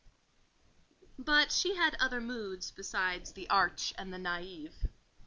But 1.19 1.51
she 1.51 1.75
had 1.75 1.93
other 1.99 2.19
moods 2.19 2.71
besides 2.71 3.33
the 3.33 3.47
arch 3.51 3.93
and 3.99 4.11
naïve. 4.11 4.73